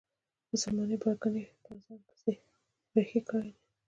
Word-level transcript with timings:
مسلمانې 0.51 0.97
پرګنې 1.03 1.41
یې 1.47 1.53
په 1.65 1.71
ځان 1.83 1.99
پسې 2.07 2.31
رهي 2.95 3.21
کړي 3.29 3.51
دي. 3.55 3.61